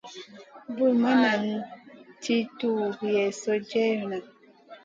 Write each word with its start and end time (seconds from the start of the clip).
Bur 0.75 0.91
ma 1.01 1.11
nan 1.23 1.43
ti 2.21 2.35
tuw 2.57 2.81
Yezu 3.13 3.51
jewna. 3.69 4.17